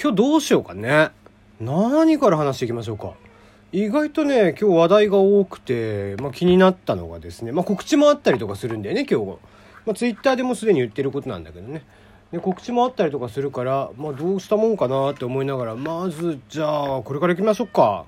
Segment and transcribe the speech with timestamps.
[0.00, 1.10] 今日どうしようかね。
[1.60, 3.12] 何から話していきましょうか。
[3.72, 9.38] 意外とね、今日話題が多くて、まあ、気になったのがですね、まあ、告知もあったりとかするんだよね、今日。
[9.86, 11.84] まあ、ツイッターでもすでに言ってることなんだけどね。
[12.32, 18.06] で告知もあったりとかするから、まあ、どうしたもんかなって思いながら、まず、じゃあ、これから行きましょうか。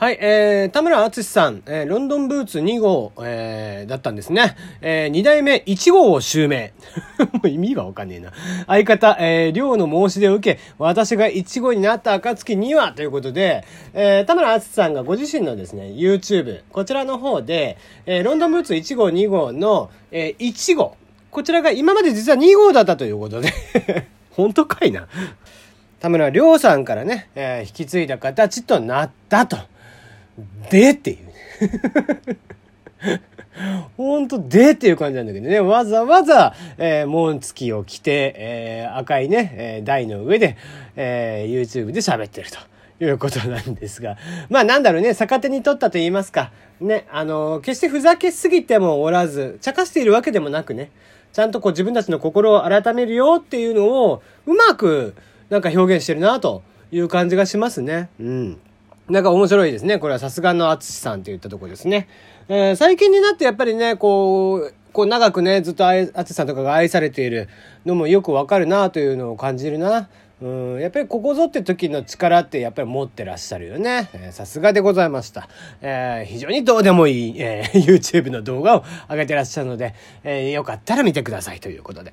[0.00, 4.56] はい、えー、田村敦さん、えー、ロンドンブーツ2号、えー、だったんですね。
[4.80, 6.72] えー、2代目1号を襲名。
[7.34, 8.32] もう意味がわかんねえな。
[8.68, 17.76] 相方、えー、寮の申し出を受け、私が1号になった暁には、ということで、えー、田村敦さんがご自身のですね、YouTube、こちらの方で、
[18.06, 20.94] えー、ロンドンブーツ1号2号の、えー、1号。
[21.32, 23.52] こちらが今まで実は2号だったということで
[24.30, 25.08] 本当かいな。
[25.98, 29.56] 田村亮さんからね、えー、引き継いだ形となったと。
[30.70, 31.18] でっていう。
[33.96, 40.56] ほんと、でっていう感じなんだけどね、わざわざ、えー、紋付きを着て、えー、赤いね、えー、台の上で、
[40.96, 42.58] えー、YouTube で喋ってると。
[43.00, 44.16] いうことなんですが。
[44.50, 46.50] まあなんだろうね、逆手に取ったと言いますか。
[46.80, 50.90] ね、あの、決してふざけすぎてもおらず、茶化しているわけでもなくね、
[51.32, 55.14] ちゃんとこう自分たちの心を改めるよっていうのを、うまく
[55.50, 58.08] なんか表現してるなという感じがしますね。
[58.18, 58.60] うん。
[59.08, 59.98] なんか面白いですね。
[59.98, 62.08] これはさすがの淳さんといったとこですね。
[62.48, 67.48] えー、最近になってやっぱりね、こう、こう長くね、ずっと淳さんとかが愛されている
[67.86, 70.08] のもよくわかるなというのを感じるな。
[70.40, 74.08] うん、やっぱりここぞって時の力ってやっぱり持ってらっしゃるよね。
[74.30, 75.48] さすがでございました。
[75.80, 82.12] えー、非常にどうでもいい、えー、YouTube の動画を上げてらっしゃるので、えー、よかったら見てくださいということで。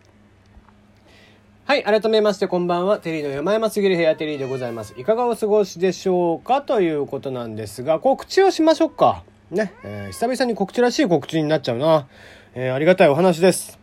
[1.67, 1.83] はい。
[1.83, 2.99] 改めまして、こんばんは。
[2.99, 4.94] テリーの山山すぎる部屋テリーでございます。
[4.97, 9.23] いかがお過ごしでしょうかということなんですが、告知をしましょうか。
[9.49, 9.73] ね。
[9.83, 12.05] えー、久々に告知らしい告知になっちゃうな。
[12.53, 13.80] えー、ありがたいお話です。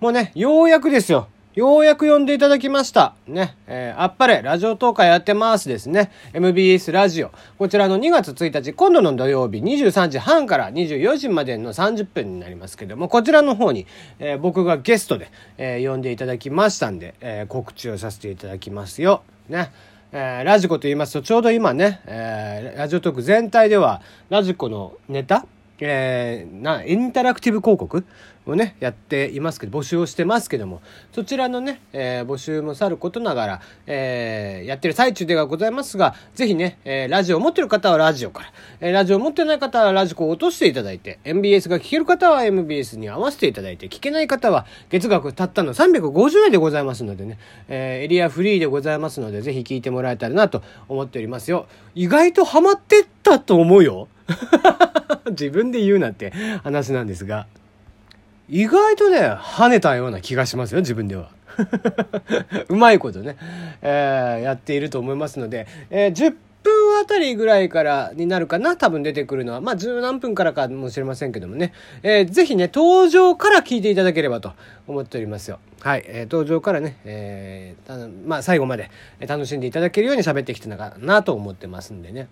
[0.00, 1.28] もうね、ようやくですよ。
[1.54, 3.14] ようやく呼んでいただきました。
[3.28, 3.56] ね。
[3.66, 6.10] えー、あっぱれ、ラジオ東海やってますですね。
[6.32, 7.30] MBS ラジオ。
[7.58, 13.86] こちらの2月1日、今度の土曜日23時半から24時までの30分になりますけども、こちらの方に、
[14.18, 19.22] えー、僕がゲストで、えー、呼んでいただきましたんで、え、告知をさせていただきますよ。
[19.50, 19.72] ね。
[20.10, 25.44] えー、ラジコと言いますと、ちょうど今ね、え、ラジオトーク全体では、ラジコのネタ
[25.84, 28.04] えー、な、インタラクティブ広告
[28.46, 30.80] をね、やっていますけど、募集をしてますけども、
[31.12, 47.38] そちらのね、えー、募集もさることながら、えー、やってる最中ではございますが、ぜひね、えー、ラジオを持ってる方はラジオから、えー、ラジオを持ってない方はラジコを落としていただいて、MBS が聞ける方は MBS に合わせていただいて、聞けない方は月額たったの350円でございますのでね、
[47.68, 51.66] えー、エリアフリーでございますので、ぜひ聞いてもらえたらなと思っておりますよ。
[51.94, 54.08] 意外とハマってったと思うよ。
[55.30, 57.46] 自分で言うなって話なんですが、
[58.48, 61.30] 意外とね、跳ねたような気がしますよ、自分では。
[62.68, 63.36] うまいことね、
[63.82, 69.60] えー、やっていると思いますので、えー、10分あたりぐらいからになるかな、多分出てくるのは。
[69.60, 71.72] まあ、十何分からかもしれませんけどもね。
[72.02, 74.52] えー、ぜひね、登場から聞いていただければと
[74.86, 75.58] 思っておりますよ。
[75.80, 76.04] はい。
[76.06, 78.90] えー、登場からね、えー、まあ、最後まで
[79.26, 82.28] 楽しんでいただけるように喋ってきたのかなと思ってますんでね。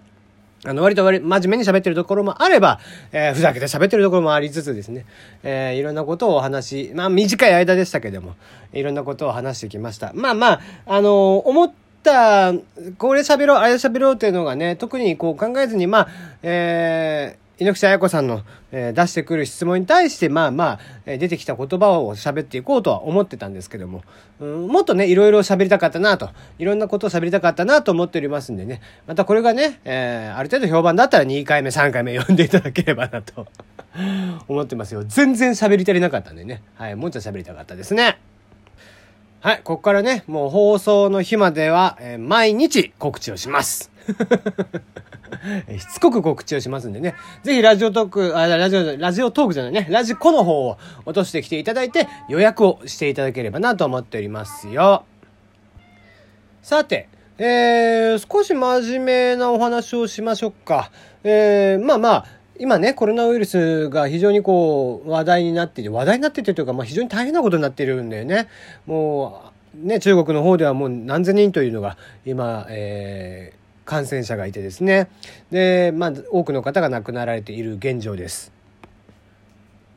[0.65, 2.81] あの、割と割、真面目に喋ってるところもあれば、
[3.13, 5.07] えー、ふざけて喋ってるところもありつつですね、
[5.43, 8.35] えー、いろんなことをお話し、まあ短い間でしたけども、
[8.73, 10.13] いろんなことを話してきました。
[10.15, 11.13] まあまあ、あのー、
[11.49, 11.73] 思っ
[12.03, 12.53] た、
[12.99, 16.09] これ喋ろう、あれ喋ろうっていうのがね、特にこう考えずに、まあ、
[16.43, 24.03] えー、猪口彩子さんの、えー、出してくる質問に対して、まあまあ、えー、出てきた言葉を喋っていこうとは思ってたんですけども、
[24.41, 33.47] うん、もっとね、いろいろ喋りたかったなと、いろんなことを喋りたかったなと思っておりますんでね、またこれがね、えー、ある程度評判だったら2回目、3回目読んでいただければなと
[34.49, 35.05] 思ってますよ。
[35.07, 38.19] 全然喋り足りなかったんでね、はい、もうちょっと喋りたかったですね。
[39.43, 43.90] はい、ここからね、もう放送の日までは、えー、毎日告知をします。
[45.79, 47.15] しつこく告知をしますんでね。
[47.43, 49.87] ぜひラジオトーク、あ、ラジオ、ラジオトークじゃないね。
[49.91, 55.05] ラジコの方を落としてきていただいて予約をしていただければなと思っておりますよ。
[56.63, 57.09] さて、
[57.39, 60.91] えー、少し真面目なお話をしましょうか。
[61.25, 62.27] えー、まあまあ、
[62.59, 68.49] 今ね、コロナウイルスが非常にこう、話題になっていて、話題になっていてというか、まあ非常に大変なことになってるんだよね。
[68.85, 71.97] もう、ね、中国の方ではもう何千人というのが
[72.27, 73.60] 今、えー、
[73.91, 75.11] 感染者がいてですね
[75.51, 78.53] で、まあ、多くの方が亡くなられている現状です。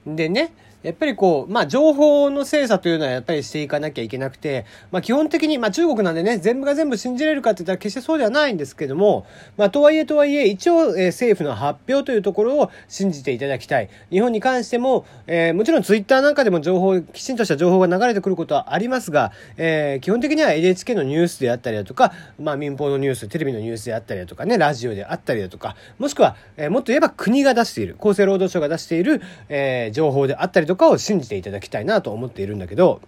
[0.07, 0.51] でね
[0.83, 9.25] やっぱりこう、まあ、情報の精査というのはやっぱりしていかなきゃいけなくて、まあ、基本的に、まあ、中国なんでね、全部が全部信じれるかって言ったら決してそうではないんですけども、
[9.57, 13.89] まあ、とはいえとはいえ、一応、えー、政府の発表というところを信じていただきたい。
[14.11, 33.01] 日本に関しても、えー、もちろんツイッターなんかでも情報、きちんとした情報が流れてくることはありますが、えー、基本的には NHK のニュースであったりだとか、まあ、民放のニュース、テレビのニュースであったりだとかね、ラジオであったりだとか、もしくは、えー、もっと言えば国が出している、厚生労働省が出している、えー、情報であったりとかを信じていただきたいなと思っているんだけど、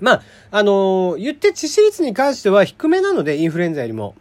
[0.00, 4.14] まあ、あのー、言って致死率に関しては低めなので、インフルエンザよりも。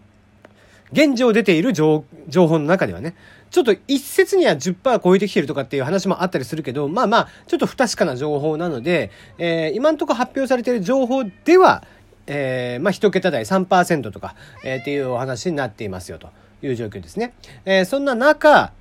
[0.91, 3.15] 現状出ている情報の中ではね。
[3.51, 11.83] ちょっと一説には10%超えてきてるとかっていう話もあったりするけど、まあまあ、ちょっと不確かな情報なので、えー、今んとこ発表されている情報では、
[12.27, 16.29] えー、まあ一桁台3%とか、えー、っていうお話になっていますよと
[16.61, 17.33] いう状況ですね。
[17.65, 18.71] えー、そんな中、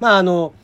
[0.00, 0.54] まああの、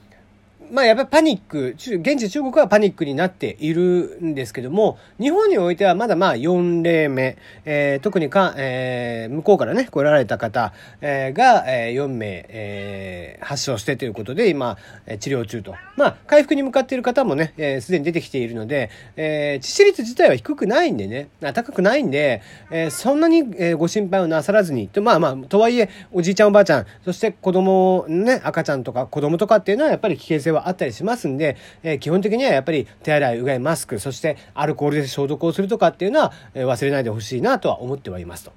[0.70, 14.76] まあやっぱりパニック、現地中国はパニックになっているんですけども、日本においてはまだまあ4例目、えー、特にか、えー、向こうからね、来られた方、えー、が、えー、4名、えー、発症してということで今、
[15.20, 15.74] 治療中と。
[15.96, 25.02] まあ回復に向かっている方もね、す、えー、で、に出てきているので、えー、致死率自体は低くないんでね、高くないんで、えー、そんなに、えー、ご心配をなさらずに、と。
[25.02, 38.52] まあまあ、とはいえ、おじいちゃんおばあちゃん、そして子供、ね、赤ちゃんとか子供とかっていうのはやっぱり危険性ははあったりしますんで、えー、基本的にはやっぱり手洗い、うがい、マスク、そしてアルコールで消毒をするとかっていうのは、えー、忘れないでほしいなとは思ってはいますと。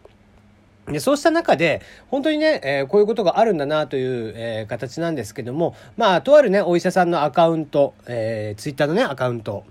[0.91, 9.63] でそうした中で、本当にね、えー、こういうことがあるんだなという、えー、形なんですけども、まあ、とあるね、お医者さんのアカウント、えー、ツイッターのね、アカウント、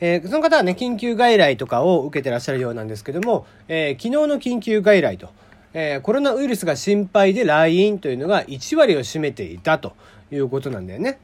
[0.00, 5.30] えー、その方はね、緊急外来とかを受けてらっしゃるようなんですけども、えー、昨日の緊急外来と、
[5.72, 9.92] えー、コロナウイルスが心配で来院というのが1割を占めていたと
[10.30, 11.18] いうことなんだよね。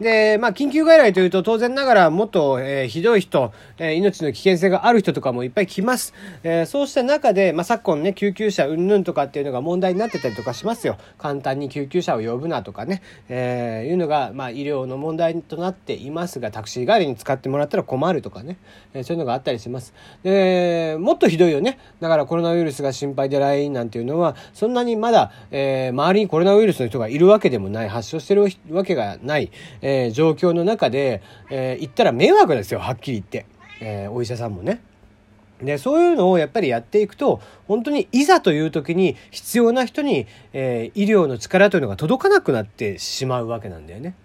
[0.00, 6.14] で、まあ、緊急外来というと当然ながらもっと、えー、ひどい人、えー、命の危険性がある人とかもいっぱい来ます。
[6.42, 10.98] えー、そうした中で、まあ、昨今ね、救急車うんぬんとかっていうのが問題になってたりとかしますよ。
[11.16, 18.56] 簡単に救急車を呼ぶなとかね、えー、いうのが、まあ、医療の問題となっていますが、タクシー代わりに使ってもらったら困るとかね、
[18.94, 19.94] えー、そういうのがあったりします。
[20.24, 21.78] で、もっとひどいよね。
[22.00, 29.52] だからコロナウイルスが心配で来院なんていうのは、そんなにまだ、えー、周りにコロナウイルスの人がいるわけでもない、発症してるわけがない、
[29.84, 33.46] えー、状況の中で、えー、言ったら迷惑ですよはっきり言って、
[33.80, 34.82] えー、お医者さんもね。
[35.62, 44.16] でそういうのをやっぱりやっていくと本当にいざという時に必要な人に、えー、医療の力というのが届かなくなってしまうわけなんだよね。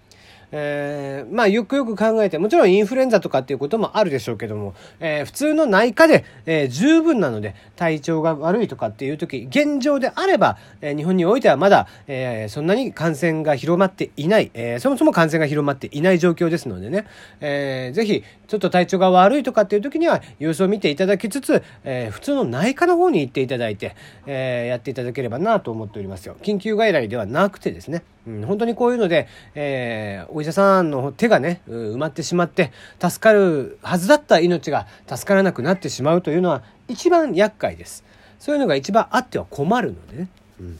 [0.51, 17.06] えー、まあよくよく考えて、もちろんインフルエンザとかっていうこともあるでしょうけども、えー、普通の内科で、えー、十分なので、体調が悪いとかっていう時、現状であれば、えー、日本においてはまだ、えー、そんなに感染が広まっていない、えー、そもそも感染が広まっていない状況ですのでね、
[17.42, 23.95] えー、ぜひ、ちょっと体調が悪いとかっていう時には、様子を見ていただきつつ、えー、普通の内科の方に行っていただいて、
[24.25, 26.36] えー、やっていただければなと思っておりますよ。
[26.42, 38.06] 緊急外来ではなくてですね、うん、本当にこういうので、えー、お医者さんの手がね、埋まってしまって、助かるはずだった命が助からなくなってしまうというのは一番厄介です。
[38.39, 40.30] そういうのが一番あっては困るのでね。
[40.62, 40.80] うん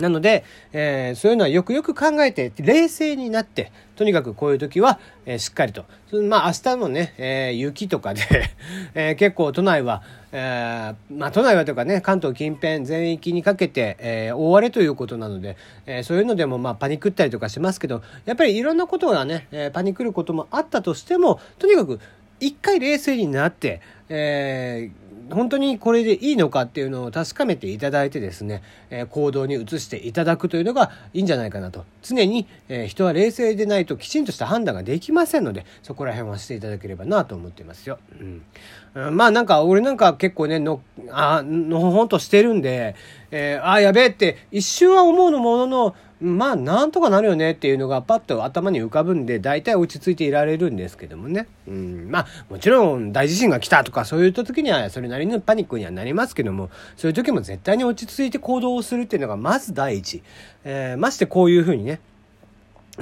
[0.00, 0.44] なので、
[0.74, 5.86] えー、そういうのはよくよく考えて、冷静になって、とにかくこういう時は、えー、しっかりと。
[6.28, 8.20] まあ明日もね、えー、雪とかで
[8.94, 10.02] えー、結構都内は、
[10.38, 15.56] えー、まあ都内はというかね、関東近辺全域にかけて、えー、大荒れということなので、
[15.86, 22.00] えー、そういうのでもまあパニクったりとかしますけど、やっぱりいろんなことがね、え、パニックることもあったとしても、とにかく
[22.38, 23.80] 一回冷静になって、
[24.10, 31.84] えー、本当にこれでいいのかっていうのを確かめていただいてですね、えー、行動に移していただくというのがいいんじゃないかなと。
[32.02, 37.98] 常に、えー、人は冷静でないときちんとした判断ができませんので、そこら辺はしていただければなと思っていますよ。
[38.20, 39.16] うん。
[39.16, 40.80] まあなんか、俺なんか結構ね、の、
[41.10, 42.94] あ、のほほんとしてるんで、
[43.30, 60.22] えー、あ、やべえって一瞬は思うのものの、まあなんとかなるよねっていうのがパッと頭に浮かぶんで大体落ち着いていられるんですけどもね、うん、まあもちろん大地震が来たとかそういった時にはそれなりのパニックにはなりますけどもそういう時も絶対に落ち着いて行動をするっていうのがまず第一、
[60.64, 62.00] えー、ましてこういうふうにね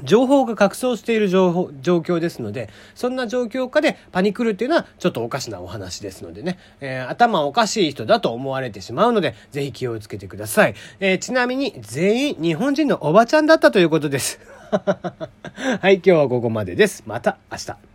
[0.02, 10.74] 情報が拡散している情報、状況ですので、そんな状況下でパニクルっていうのはちょっとおかしなお話ですのでね、えー、頭おかしい人だと思われてしまうので、ぜひ気をつけてください。
[11.00, 14.40] えー、ちなみに全員日本人のおばちゃんだったということです。
[14.74, 17.04] はい、今日はここまでです。
[17.06, 17.93] また明日。